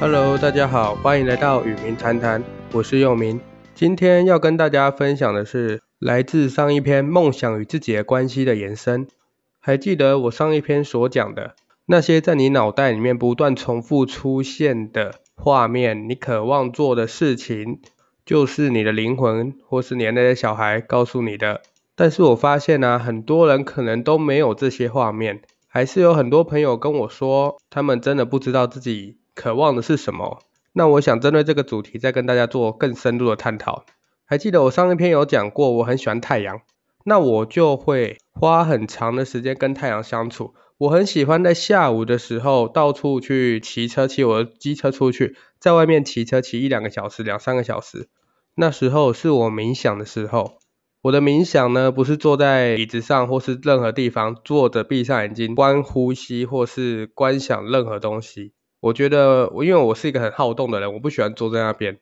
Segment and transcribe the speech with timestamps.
[0.00, 2.42] Hello，大家好，欢迎来到与民谈谈，
[2.72, 3.38] 我是佑民。
[3.74, 9.08] 今天要跟大家分享的是来自上一篇梦想与自己的关系的延伸。
[9.58, 17.80] 还记得我上一篇所讲的那些在你脑袋里面不断重复出现的画面，你渴望做的事情，
[18.24, 21.60] 就是你的灵魂或是你的小孩告诉你的。
[21.94, 30.42] 但是我发现呢、啊，很多人可能都没有这些画面，还是有很多朋友跟我说，他们真的不知道自己渴望的是什么。
[30.72, 33.84] 那我想针对这个主题，再跟大家做更深入的探讨。
[34.24, 36.60] 还记得我上一篇有讲过，我很喜欢太阳，
[37.04, 40.54] 那我就会花很长的时间跟太阳相处。
[40.78, 48.08] 我很喜欢在下午的时候到处去骑车，骑我的机车出去，在外面骑车骑一两个小时，两三个小时。
[48.54, 50.58] 那时候是我冥想的时候。
[51.02, 58.52] 我的冥想呢，不是坐在椅子上或是任何地方坐着闭上眼睛观呼吸或是观想任何东西。
[58.80, 61.98] 我觉得，因为我是一个很好动的人，我不喜欢坐在那边。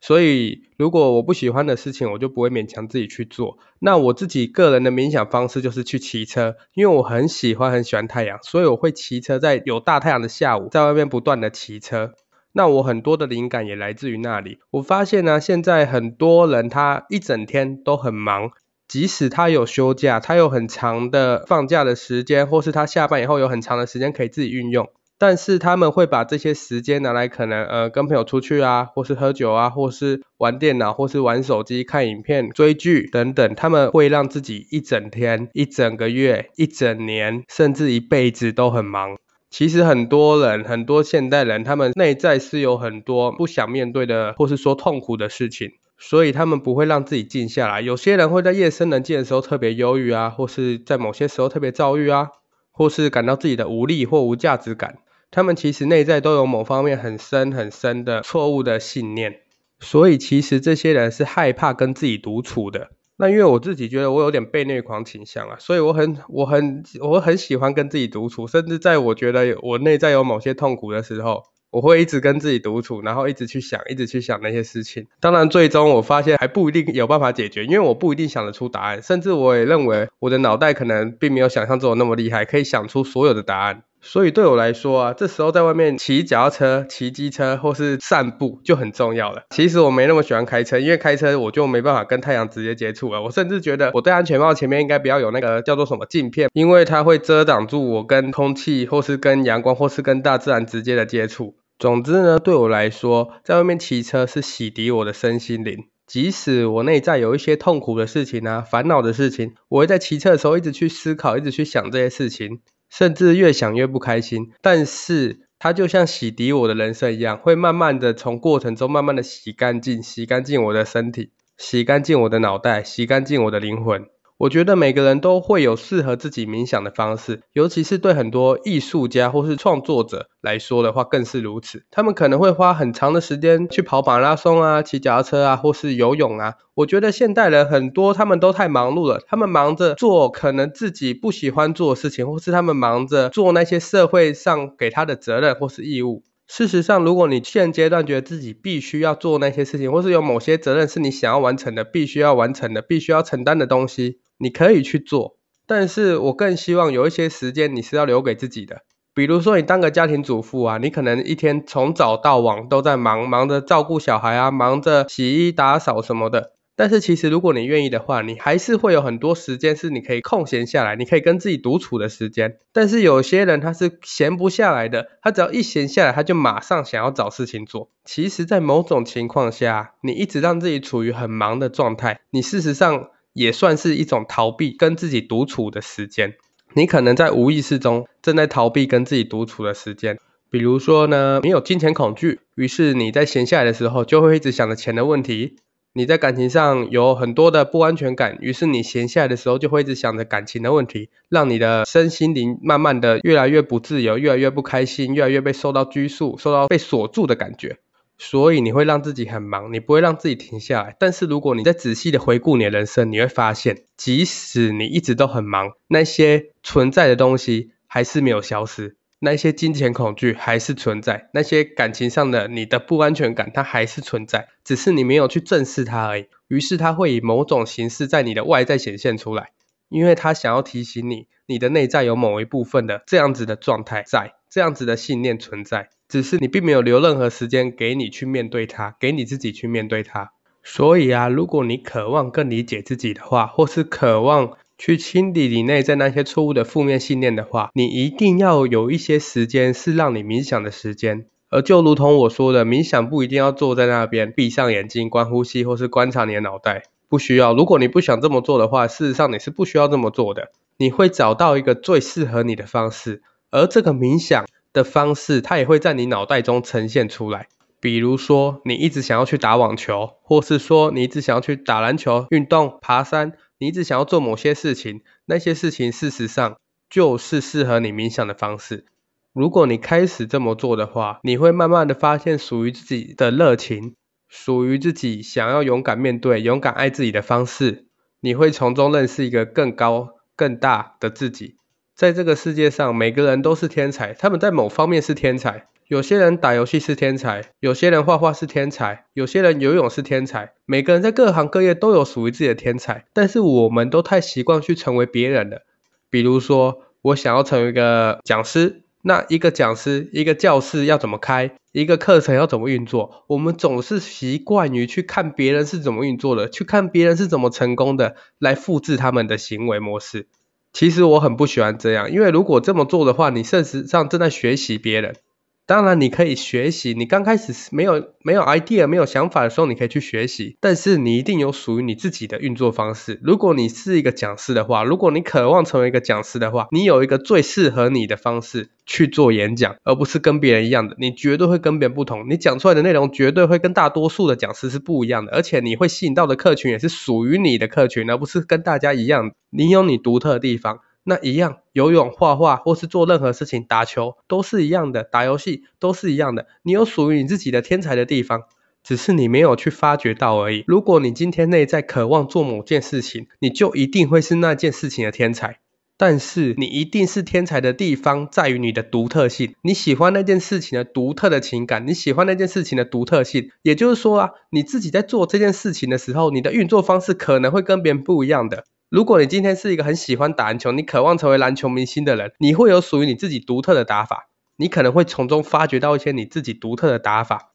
[0.00, 3.58] 所以，如果我不喜欢的事情，我就不会勉强自己去做。
[3.78, 12.12] 那我自己个人的冥想方式就是去骑车，因为我很喜欢很喜欢太阳，所以我会骑车在有大太阳的下午，在外面不断的骑车。
[12.52, 14.58] 那我很多的灵感也来自于那里。
[14.70, 18.50] 我发现呢，现在很多人他一整天都很忙，
[18.86, 39.16] 即使他有休假，他有很长的放假的时间，或是他下班以后有很长的时间可以自己运用，但是他们会把这些时间拿来可能呃跟朋友出去啊，或是喝酒啊，或是玩电脑，或是玩手机、看影片、追剧等等，他们会让自己一整天、一整个月、一整年，甚至一辈子都很忙。
[39.50, 47.80] 其实很多人，很多现代人，他们内在是有很多不想面对的，或是说痛苦的事情，所以他们不会让自己静下来。
[47.80, 52.30] 有些人会在夜深人静的时候特别忧郁啊，或是在某些时候特别躁郁啊，
[52.74, 54.98] 或是感到自己的无力或无价值感。
[55.30, 59.40] 他们其实内在都有某方面很深很深的错误的信念，
[59.80, 62.90] 所以其实这些人是害怕跟自己独处的。
[63.16, 75.08] 那因为我自己觉得我有点被虐狂倾向啊，所以我很我很我很喜欢跟自己独处，甚至在我觉得我内在有某些痛苦的时候，我会一直跟自己独处，然后一直去想，一直去想那些事情。
[75.18, 83.82] 当然，最终我发现还不一定有办法解决，因为我不一定想得出答案，甚至我也认为我的脑袋可能并没有想象中那么厉害，可以想出所有的答案。
[84.00, 89.42] 所以对我来说啊，这时候在外面骑脚踏车、骑机车或是散步就很重要了。
[89.50, 93.20] 其实我没那么喜欢开车，因为开车我就没办法跟太阳直接接触了。
[93.22, 101.56] 我甚至觉得我戴安全帽前面应该不要有那个叫做什么镜片，因为它会遮挡住我跟空气或是跟阳光或是跟大自然直接的接触。
[101.78, 105.88] 总之呢，对我来说，在外面骑车是洗涤我的身心灵。
[106.06, 112.60] 即使我内在有一些痛苦的事情啊、烦恼的事情，我会在骑车的时候一直去思考，一直去想这些事情。
[112.90, 124.06] 甚至越想越不开心，但是它就像洗涤我的人生一样，会慢慢的从过程中慢慢的洗干净，洗干净我的身体，洗干净我的脑袋，洗干净我的灵魂。
[124.36, 131.84] 我觉得每个人都会有适合自己冥想的方式，尤其是对很多艺术家或是创作者来说的话，更是如此。
[131.92, 136.54] 他们可能会花很长的时间去跑马拉松啊、骑脚踏车啊，或是游泳啊。
[136.74, 146.24] 我觉得现代人很多，他们都太忙碌了，他们忙着做可能自己不喜欢做的事情，或是他们忙着做那些社会上给他的责任或是义务。
[146.46, 155.36] 事实上，如果你现阶段觉得自己必须要做那些事情，或是有某些责任是你想要完成的、必须要完成的、必须要承担的东西，你可以去做。
[155.66, 158.82] 但是我更希望有一些时间你是要留给自己的。
[159.14, 166.50] 比如说，你当个家庭主妇啊，你可能一天从早到晚都在忙，忙着照顾小孩啊，忙着洗衣打扫什么的。
[166.76, 172.56] 但是其实，如果你愿意的话，你还是会有很多时间是你可以空闲下来，你可以跟自己独处的时间。
[172.72, 177.90] 但是有些人他是闲不下来的，他只要一闲下来，他就马上想要找事情做。
[178.04, 186.34] 其实，在某种情况下，你一直让自己处于很忙的状态，你事实上也算是一种逃避跟自己独处的时间。
[186.72, 190.18] 你可能在无意识中正在逃避跟自己独处的时间。
[190.50, 195.56] 比如说呢，你有金钱恐惧，于是你在闲下来的时候，就会一直想着钱的问题。
[195.96, 207.78] 你在感情上有很多的不安全感，于是你闲下来的时候就会一直想着感情的问题，让你的身心灵慢慢的越来越不自由，越来越不开心，越来越被受到拘束，受到被锁住的感觉。
[208.16, 210.96] 所以你会让自己很忙，你不会让自己停下来。
[210.98, 218.96] 但是如果你在仔细的回顾你的人生，你会发现，即使你一直都很忙，那些存在的东西还是没有消失。
[219.20, 226.26] 那些金钱恐惧还是存在，那些感情上的你的不安全感，它还是存在，只是你没有去正视它而已。
[226.46, 229.52] 于是它会以某种形式在你的外在显现出来，
[229.88, 235.88] 因为它想要提醒你，你的内在有某一部分的这样子的状态在，这样子的信念存在。
[236.08, 240.32] 只是你并没有留任何时间给你去面对它，给你自己去面对它。
[240.62, 251.26] 所以啊，如果你渴望更理解自己的话，或是渴望去清理你内在那些错误的负面信念的话，你一定要有一些时间是让你冥想的时间。
[251.50, 257.54] 而就如同我说的，冥想不一定要坐在那边闭上眼睛观呼吸，或是观察你的脑袋，不需要。
[257.54, 260.50] 如果你不想这么做的话，事实上你是不需要这么做的。
[260.76, 267.48] 你会找到一个最适合你的方式，而这个冥想的方式，它也会在你脑袋中呈现出来。
[267.80, 276.56] 比如说，你一直想要去打网球，或是说你一直想要去打篮球、运动、爬山，你一直想要做某些事情，那些事情事实上
[276.90, 278.86] 就是适合你冥想的方式。
[279.32, 283.94] 如果你开始这么做的话，你会慢慢的发现属于自己的热情，
[284.28, 287.86] 属于自己想要勇敢面对、勇敢爱自己的方式。
[288.20, 291.56] 你会从中认识一个更高、更大的自己。
[291.94, 295.68] 在这个世界上，每个人都是天才，他们在某方面是天才。
[295.86, 300.54] 有些人打游戏是天才，有些人画画是天才，有些人游泳是天才。
[300.66, 305.62] 每个人在各行各业都有属于自己的天才，但是我们都太习惯去成为别人了。
[306.10, 320.26] 比如说，我想要成为一个讲师，那一个讲师，一个教室要怎么开，一个课程要怎么运作，我们总是习惯于去看别人是怎么运作的，去看别人是怎么成功的，来复制他们的行为模式。
[320.74, 325.16] 其实我很不喜欢这样，因为如果这么做的话，你事实上正在学习别人。
[325.66, 326.92] 当然，你可以学习。
[326.92, 330.58] 你刚开始没有没有 idea、没有想法的时候，你可以去学习。
[330.60, 333.18] 但是你一定有属于你自己的运作方式。
[333.22, 340.96] 如果你是一个讲师的话，如果你渴望成为一个讲师的话，你有一个最适合你的方式去做演讲，而不是跟别人一样的。
[340.98, 345.32] 你绝对会跟别人不同，你讲出来的内容绝对会跟大多数的讲师是不一样的。
[345.32, 349.32] 而且你会吸引到的客群也是属于你的客群，而不是跟大家一样。
[349.48, 350.80] 你有你独特的地方。
[351.04, 356.46] 那一样，游泳、画画，或是做任何事情，打球都是一样的，打游戏都是一样的。
[356.62, 358.44] 你有属于你自己的天才的地方，
[358.82, 360.64] 只是你没有去发掘到而已。
[360.66, 365.58] 如果你今天内在渴望做某件事情，你就一定会是那件事情的天才。
[365.96, 373.50] 但是你一定是天才的地方在于你的独特性，你喜欢那件事情的独特的情感，你喜欢那件事情的独特性。
[373.62, 378.64] 也就是说啊，你自己在做这件事情的时候，你的运作方式可能会跟别人不一样的。
[378.94, 387.50] 如果你今天是一个很喜欢打篮球，你渴望成为篮球明星的人，你会有属于你自己独特的打法，你可能会从中发掘到一些你自己独特的打法，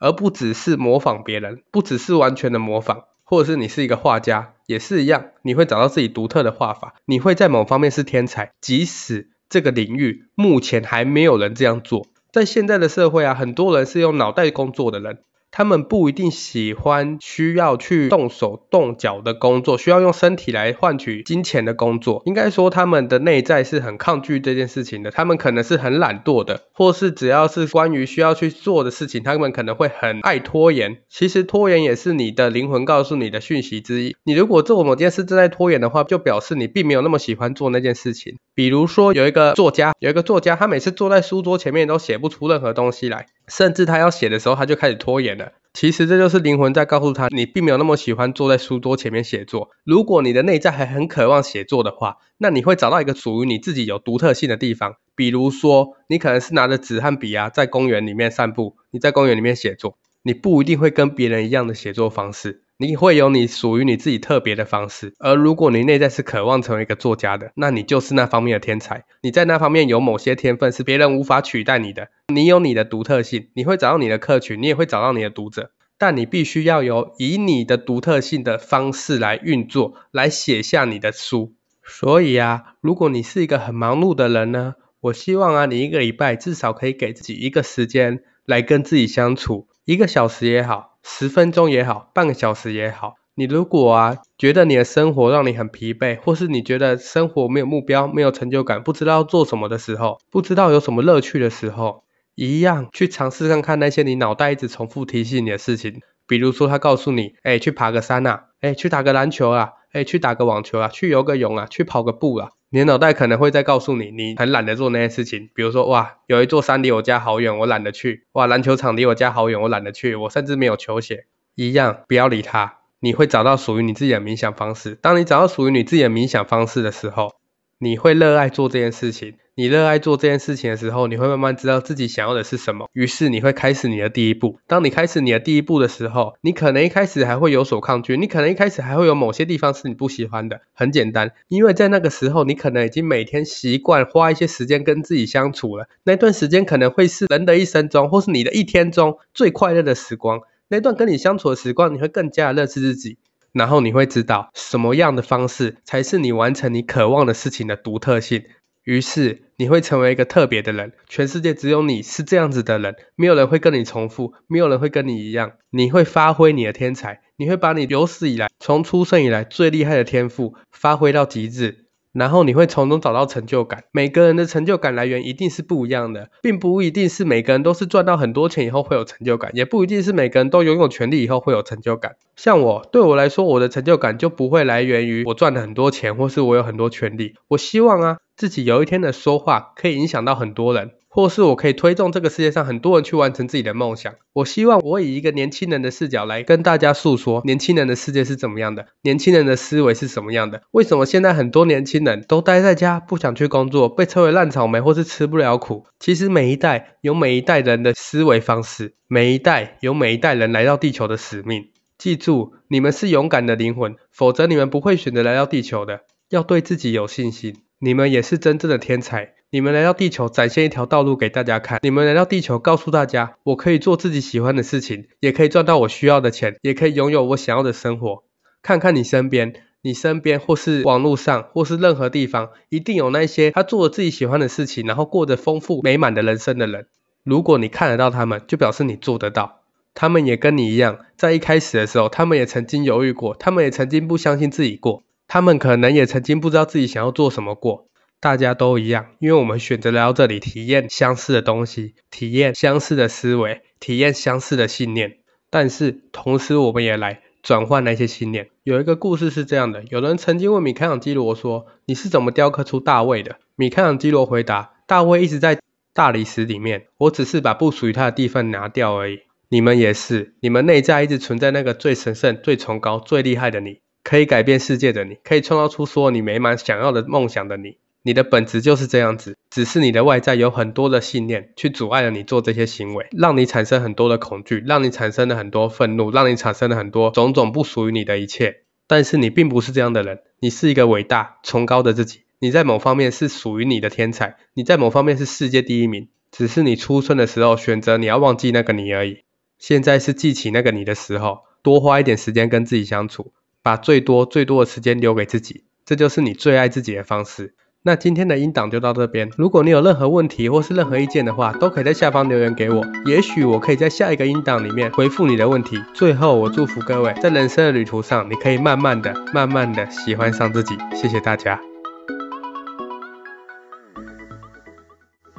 [0.00, 15.18] 而不只是模仿别人，不只是完全的模仿，或者是你是一个画家，也是一样，你会找到自己独特的画法，你会在某方面是天才，即使这个领域目前还没有人这样做，在现在的社会啊，很多人是用脑袋工作的人。
[15.50, 22.22] 他们不一定喜欢需要去动手动脚的工作，需要用身体来换取金钱的工作。
[22.26, 25.10] 应该说，他们的内在是很抗拒这件事情的。
[25.10, 30.98] 他们可能是很懒惰的，或是只要是关于需要去做的事情，他们可能会很爱拖延。
[31.08, 34.16] 其实拖延也是你的灵魂告诉你的讯息之一。
[34.24, 38.36] 你如果做某件事正在拖延的话，就表示你并没有那么喜欢做那件事情。
[38.58, 43.26] 比如说，有一个作家，有一个作家，他每次坐在书桌前面都写不出任何东西来。
[43.46, 45.52] 甚至他要写的时候，他就开始拖延了。
[45.72, 49.70] 其实这就是灵魂在告诉他，你并没有那么喜欢坐在书桌前面写作。
[49.84, 54.96] 如果你的内在还很渴望写作的话，那你会找到一个属于你自己有独特性的地方。
[55.14, 62.64] 比如说，你可能是拿着纸和笔啊，在公园里面散步，你在公园里面写作，你不一定会跟别人一样的写作方式。
[62.80, 69.04] 你会有你属于你自己特别的方式，而如果你内在是渴望成为一个作家的，那你就是那方面的天才。
[69.20, 81.54] 你在那方面有某些天分是别人无法取代你的，你有你的独特性，你会找到你的客群，你也会找到你的读者，但你必须要有以你的独特性的方式来运作，来写下你的书。
[81.82, 90.96] 所以啊，如果你是一个很忙碌的人呢，我希望啊，你一个礼拜至少可以给自己一个时间来跟自己相处，一个小时也好。
[91.10, 112.50] 十分钟也好，半个小时也好，你如果啊觉得你的生活让你很疲惫，或是你觉得生活没有目标、没有成就感，不知道要做什么的时候，不知道有什么乐趣的时候，一样去尝试看看那些你脑袋一直重复提醒你的事情，比如说他告诉你，哎，去爬个山啊，哎，去打个篮球啊，哎，去打个网球啊，去游个泳啊，去跑个步啊。
[112.70, 121.26] 你的脑袋可能会在告诉你，你很懒得做那些事情，比如说，哇，有一座山离我家好远，我懒得去；哇，篮球场离我家好远，我懒得去，我甚至没有球鞋。
[121.54, 122.74] 一样，不要理它。
[123.00, 124.94] 你会找到属于你自己的冥想方式。
[124.96, 127.36] 当你找到属于你自己的冥想方式的时候，
[127.80, 134.58] 你会热爱做这件事情，你热爱做这件事情的时候，你会慢慢知道自己想要的是什么，于是你会开始你的第一步。
[134.66, 140.62] 当你开始你的第一步的时候，你可能一开始还会有所抗拒，你可能一开始还会有某些地方是你不喜欢的。
[140.72, 145.86] 很简单，因为在那个时候，你可能已经每天习惯花一些时间跟自己相处了。
[146.02, 150.40] 那段时间可能会是人的一生中，或是你的一天中最快乐的时光。
[150.66, 153.18] 那段跟你相处的时光，你会更加认识自己，
[153.58, 158.44] 然后你会知道什么样的方式才是你完成你渴望的事情的独特性。
[158.84, 165.52] 于是你会成为一个特别的人，全世界只有你是这样子的人，没有人会跟你重复，没有人会跟你一样。
[165.68, 171.87] 你会发挥你的天才，你会把你有史以来从出生以来最厉害的天赋发挥到极致。
[172.12, 173.84] 然后你会从中找到成就感。
[173.92, 182.16] 每个人的成就感来源一定是不一样的，并不一定是每个人都是赚到很多钱以后会有成就感，也不一定是每个人都拥有权利以后会有成就感。
[182.36, 187.34] 像我，对我来说，我的成就感就不会来源于我赚了很多钱，或是我有很多权利。
[187.48, 190.92] 我希望啊，自己有一天的说话可以影响到很多人。
[191.08, 194.14] 或是我可以推动这个世界上很多人去完成自己的梦想。
[194.34, 200.62] 我希望我以一个年轻人的视角来跟大家诉说，年轻人的世界是怎么样的，年轻人的思维是什么样的。
[200.70, 205.86] 为什么现在很多年轻人都待在家，不想去工作，被称为烂草莓，或是吃不了苦？
[205.98, 211.70] 其实每一代有每一代人的思维方式，每一代有每一代人来到地球的使命。
[211.96, 216.02] 记住，你们是勇敢的灵魂，否则你们不会选择来到地球的。
[216.28, 219.32] 要对自己有信心，你们也是真正的天才。
[219.50, 221.78] 你们来到地球，展现一条道路给大家看。
[221.82, 228.24] 你们来到地球，告诉大家，我可以做自己喜欢的事情，也可以赚到我需要的钱，也可以拥有我想要的生活。
[228.60, 236.86] 看看你身边，你身边或是网络上，或是任何地方，一定有那些他做了自己喜欢的事情，然后过着丰富美满的人生的人。
[237.24, 239.62] 如果你看得到他们，就表示你做得到。
[239.94, 247.87] 他们也跟你一样，在一开始的时候，他们也曾经犹豫过，他们也曾经不相信自己过，他们可能也曾经不知道自己想要做什么过。
[248.20, 255.18] 大家都一样，因为我们选择来到这里体验相似的东西，体验相似的思维，体验相似的信念。
[255.50, 258.50] 但是同时，我们也来转换那些信念。
[258.64, 265.60] 有一个故事是这样的：有人曾经问米开朗基罗说：“你是怎么雕刻出大卫的？”米开朗基罗回答：“大卫一直在
[265.94, 269.20] 大理石里面，我只是把不属于他的地方拿掉而已。
[269.48, 288.62] 你们也是，你们内在一直存在那个最神圣、最崇高、最厉害的你，可以改变世界的你，可以创造出所有你美满想要的梦想的你。”你的本质就是这样子，只是你的外在有很多的信念去阻碍了你做这些行为，让你产生很多的恐惧，让你产生了很多愤怒，让你产生了很多种种不属于你的一切。
[288.86, 299.18] 但是你并不是这样的人，你是一个伟大崇高的自己，你在某方面是属于你的天才，你在某方面是世界第一名，只是你出生的时候选择你要忘记那个你而已。
[299.58, 307.54] 现在是记起那个你的时候，多花一点时间跟自己相处，把最多最多的时间留给自己，这就是你最爱自己的方式。
[307.88, 309.30] 那今天的音档就到这边。
[309.38, 312.84] 如果你有任何问题或是任何意见的话，都可以在下方留言给我。
[313.06, 315.82] 也许我可以在下一个音档里面回复你的问题。
[315.94, 320.76] 最后，我祝福各位在人生的旅途上，你可以慢慢的、慢慢的喜欢上自己。
[320.94, 321.67] 谢谢大家。